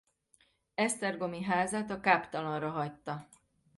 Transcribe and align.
Esztergomi 0.75 1.43
házát 1.43 1.89
a 1.89 1.99
káptalanra 1.99 2.69
hagyta. 2.69 3.27